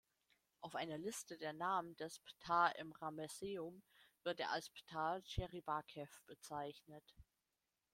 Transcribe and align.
Auf 0.61 0.73
einer 0.75 0.97
Liste 0.97 1.37
der 1.37 1.53
Namen 1.53 1.95
des 1.97 2.17
Ptah 2.21 2.69
im 2.69 2.91
Ramesseum 2.91 3.83
wird 4.23 4.39
er 4.39 4.49
als 4.49 4.67
Ptah-Cheribakef 4.71 6.23
bezeichnet. 6.25 7.03